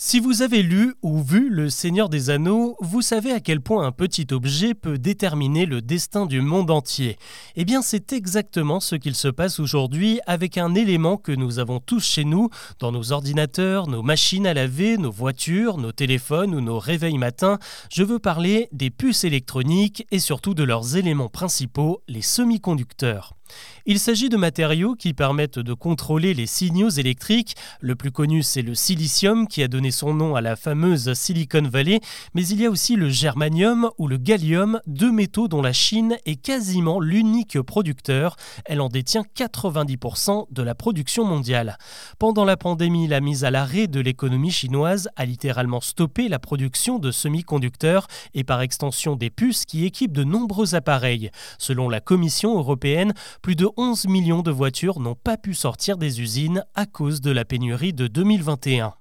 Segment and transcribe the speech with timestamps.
[0.00, 3.84] Si vous avez lu ou vu Le Seigneur des Anneaux, vous savez à quel point
[3.84, 7.18] un petit objet peut déterminer le destin du monde entier.
[7.56, 11.80] Eh bien, c'est exactement ce qu'il se passe aujourd'hui avec un élément que nous avons
[11.80, 12.48] tous chez nous,
[12.78, 17.58] dans nos ordinateurs, nos machines à laver, nos voitures, nos téléphones ou nos réveils matins.
[17.90, 23.37] Je veux parler des puces électroniques et surtout de leurs éléments principaux, les semi-conducteurs.
[23.86, 27.54] Il s'agit de matériaux qui permettent de contrôler les signaux électriques.
[27.80, 31.62] Le plus connu, c'est le silicium qui a donné son nom à la fameuse Silicon
[31.62, 32.00] Valley,
[32.34, 36.16] mais il y a aussi le germanium ou le gallium, deux métaux dont la Chine
[36.26, 38.36] est quasiment l'unique producteur.
[38.64, 41.78] Elle en détient 90% de la production mondiale.
[42.18, 46.98] Pendant la pandémie, la mise à l'arrêt de l'économie chinoise a littéralement stoppé la production
[46.98, 51.30] de semi-conducteurs et par extension des puces qui équipent de nombreux appareils.
[51.58, 56.20] Selon la Commission européenne, plus de 11 millions de voitures n'ont pas pu sortir des
[56.20, 58.94] usines à cause de la pénurie de 2021.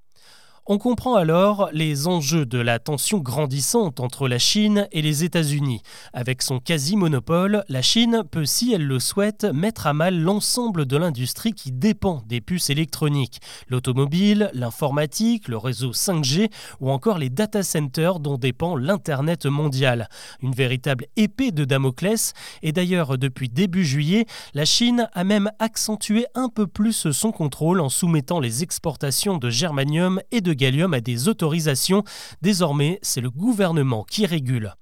[0.70, 5.82] On comprend alors les enjeux de la tension grandissante entre la Chine et les États-Unis.
[6.12, 10.98] Avec son quasi-monopole, la Chine peut, si elle le souhaite, mettre à mal l'ensemble de
[10.98, 16.50] l'industrie qui dépend des puces électroniques, l'automobile, l'informatique, le réseau 5G
[16.82, 20.10] ou encore les data centers dont dépend l'Internet mondial.
[20.42, 26.26] Une véritable épée de Damoclès et d'ailleurs depuis début juillet, la Chine a même accentué
[26.36, 31.00] un peu plus son contrôle en soumettant les exportations de germanium et de gallium a
[31.00, 32.04] des autorisations.
[32.42, 34.74] Désormais, c'est le gouvernement qui régule.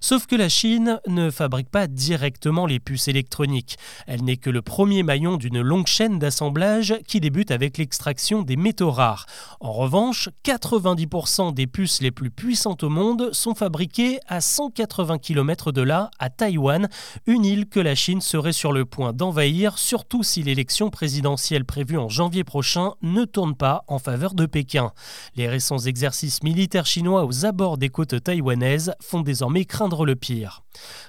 [0.00, 3.76] Sauf que la Chine ne fabrique pas directement les puces électroniques.
[4.06, 8.56] Elle n'est que le premier maillon d'une longue chaîne d'assemblage qui débute avec l'extraction des
[8.56, 9.26] métaux rares.
[9.60, 15.72] En revanche, 90% des puces les plus puissantes au monde sont fabriquées à 180 km
[15.72, 16.88] de là, à Taïwan,
[17.26, 21.98] une île que la Chine serait sur le point d'envahir, surtout si l'élection présidentielle prévue
[21.98, 24.92] en janvier prochain ne tourne pas en faveur de Pékin.
[25.34, 29.64] Les récents exercices militaires chinois aux abords des côtes taïwanaises font désormais
[29.94, 30.62] le pire.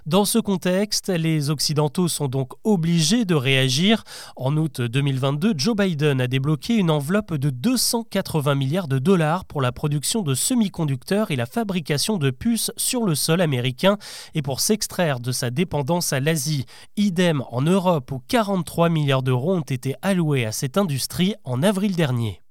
[0.05, 4.03] Dans ce contexte, les Occidentaux sont donc obligés de réagir.
[4.35, 9.61] En août 2022, Joe Biden a débloqué une enveloppe de 280 milliards de dollars pour
[9.61, 13.97] la production de semi-conducteurs et la fabrication de puces sur le sol américain
[14.33, 16.65] et pour s'extraire de sa dépendance à l'Asie.
[16.95, 21.95] Idem en Europe où 43 milliards d'euros ont été alloués à cette industrie en avril
[21.95, 22.41] dernier.